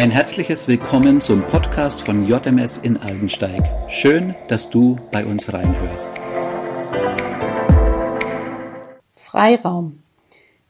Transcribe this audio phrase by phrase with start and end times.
[0.00, 3.62] Ein herzliches Willkommen zum Podcast von JMS in Aldensteig.
[3.90, 6.10] Schön, dass du bei uns reinhörst.
[9.14, 9.98] Freiraum.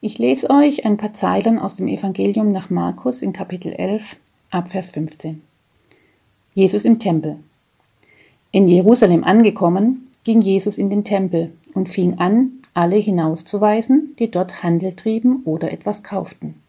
[0.01, 4.17] Ich lese euch ein paar Zeilen aus dem Evangelium nach Markus in Kapitel 11,
[4.51, 5.43] Abvers 15.
[6.55, 7.37] Jesus im Tempel.
[8.51, 14.65] In Jerusalem angekommen, ging Jesus in den Tempel und fing an, alle hinauszuweisen, die dort
[14.65, 16.60] Handel trieben oder etwas kauften.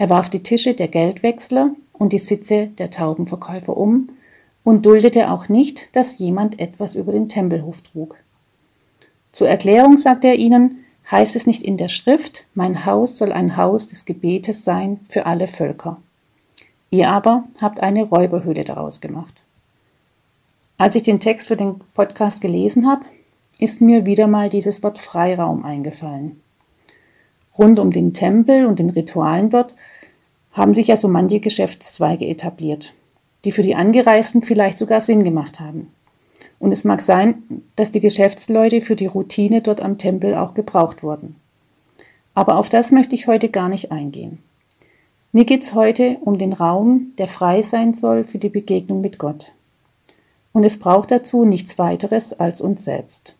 [0.00, 4.08] Er warf die Tische der Geldwechsler und die Sitze der Taubenverkäufer um
[4.64, 8.16] und duldete auch nicht, dass jemand etwas über den Tempelhof trug.
[9.30, 13.58] Zur Erklärung sagte er ihnen, heißt es nicht in der Schrift, mein Haus soll ein
[13.58, 16.00] Haus des Gebetes sein für alle Völker.
[16.88, 19.34] Ihr aber habt eine Räuberhöhle daraus gemacht.
[20.78, 23.04] Als ich den Text für den Podcast gelesen habe,
[23.58, 26.40] ist mir wieder mal dieses Wort Freiraum eingefallen.
[27.60, 29.74] Rund um den Tempel und den Ritualen dort
[30.52, 32.94] haben sich ja so manche Geschäftszweige etabliert,
[33.44, 35.92] die für die Angereisten vielleicht sogar Sinn gemacht haben.
[36.58, 37.42] Und es mag sein,
[37.76, 41.36] dass die Geschäftsleute für die Routine dort am Tempel auch gebraucht wurden.
[42.34, 44.38] Aber auf das möchte ich heute gar nicht eingehen.
[45.32, 49.18] Mir geht es heute um den Raum, der frei sein soll für die Begegnung mit
[49.18, 49.52] Gott.
[50.52, 53.34] Und es braucht dazu nichts weiteres als uns selbst.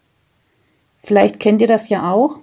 [0.99, 2.39] Vielleicht kennt ihr das ja auch,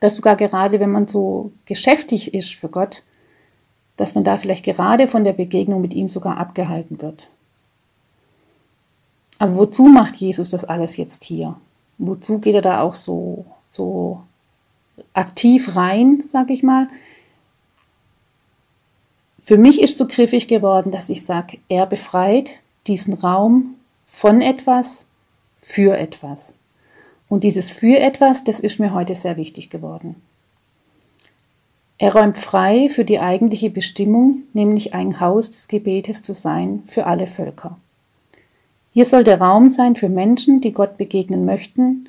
[0.00, 3.02] dass sogar gerade, wenn man so geschäftig ist für Gott,
[3.96, 7.28] dass man da vielleicht gerade von der Begegnung mit ihm sogar abgehalten wird.
[9.38, 11.56] Aber wozu macht Jesus das alles jetzt hier?
[11.98, 14.22] Wozu geht er da auch so, so
[15.12, 16.88] aktiv rein, sag ich mal?
[19.42, 22.50] Für mich ist so griffig geworden, dass ich sage, er befreit
[22.86, 25.06] diesen Raum von etwas
[25.60, 26.54] für etwas.
[27.28, 30.16] Und dieses für etwas, das ist mir heute sehr wichtig geworden.
[31.98, 37.06] Er räumt frei für die eigentliche Bestimmung, nämlich ein Haus des Gebetes zu sein für
[37.06, 37.78] alle Völker.
[38.92, 42.08] Hier soll der Raum sein für Menschen, die Gott begegnen möchten,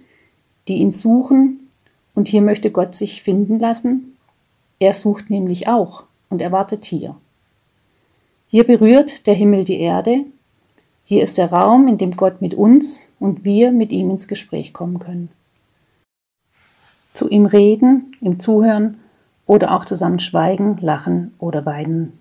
[0.68, 1.70] die ihn suchen,
[2.16, 4.18] und hier möchte Gott sich finden lassen.
[4.80, 7.16] Er sucht nämlich auch und er wartet hier.
[8.50, 10.26] Hier berührt der Himmel die Erde,
[11.10, 14.74] hier ist der Raum, in dem Gott mit uns und wir mit ihm ins Gespräch
[14.74, 15.30] kommen können.
[17.14, 19.00] Zu ihm reden, ihm zuhören
[19.46, 22.20] oder auch zusammen schweigen, lachen oder weinen.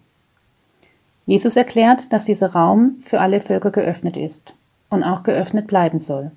[1.27, 4.55] Jesus erklärt, dass dieser Raum für alle Völker geöffnet ist
[4.89, 6.31] und auch geöffnet bleiben soll.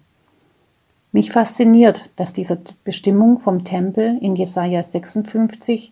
[1.11, 5.91] Mich fasziniert, dass diese Bestimmung vom Tempel in Jesaja 56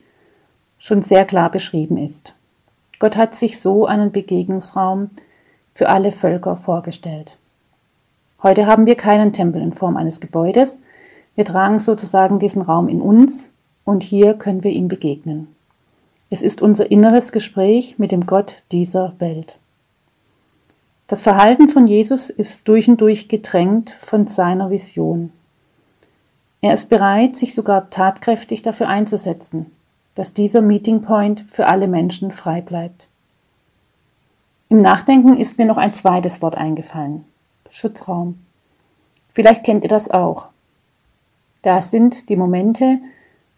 [0.79, 2.34] schon sehr klar beschrieben ist.
[2.97, 5.12] Gott hat sich so einen Begegnungsraum
[5.77, 7.38] für alle Völker vorgestellt.
[8.41, 10.79] Heute haben wir keinen Tempel in Form eines Gebäudes,
[11.35, 13.51] wir tragen sozusagen diesen Raum in uns
[13.85, 15.55] und hier können wir ihm begegnen.
[16.31, 19.59] Es ist unser inneres Gespräch mit dem Gott dieser Welt.
[21.05, 25.31] Das Verhalten von Jesus ist durch und durch getränkt von seiner Vision.
[26.59, 29.67] Er ist bereit, sich sogar tatkräftig dafür einzusetzen,
[30.15, 33.06] dass dieser Meeting Point für alle Menschen frei bleibt.
[34.69, 37.23] Im Nachdenken ist mir noch ein zweites Wort eingefallen.
[37.69, 38.39] Schutzraum.
[39.31, 40.47] Vielleicht kennt ihr das auch.
[41.61, 43.00] Da sind die Momente,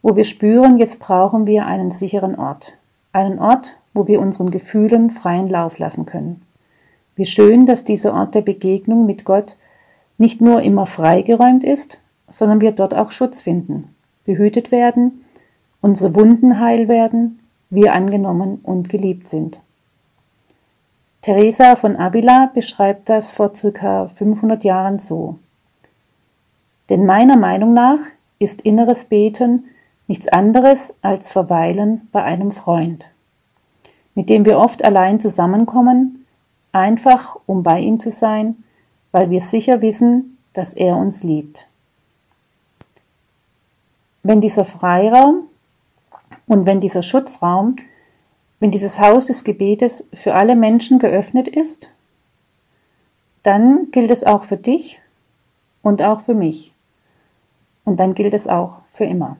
[0.03, 2.77] wo wir spüren, jetzt brauchen wir einen sicheren Ort.
[3.11, 6.43] Einen Ort, wo wir unseren Gefühlen freien Lauf lassen können.
[7.15, 9.57] Wie schön, dass dieser Ort der Begegnung mit Gott
[10.19, 15.25] nicht nur immer freigeräumt ist, sondern wir dort auch Schutz finden, behütet werden,
[15.81, 17.39] unsere Wunden heil werden,
[17.71, 19.59] wir angenommen und geliebt sind.
[21.21, 25.37] Teresa von Avila beschreibt das vor circa 500 Jahren so.
[26.89, 27.99] Denn meiner Meinung nach
[28.39, 29.65] ist inneres Beten
[30.07, 33.05] nichts anderes als Verweilen bei einem Freund,
[34.15, 36.25] mit dem wir oft allein zusammenkommen,
[36.71, 38.63] einfach um bei ihm zu sein,
[39.11, 41.67] weil wir sicher wissen, dass er uns liebt.
[44.23, 45.43] Wenn dieser Freiraum
[46.47, 47.75] und wenn dieser Schutzraum
[48.59, 51.91] wenn dieses Haus des Gebetes für alle Menschen geöffnet ist,
[53.43, 54.99] dann gilt es auch für dich
[55.81, 56.73] und auch für mich.
[57.85, 59.37] Und dann gilt es auch für immer.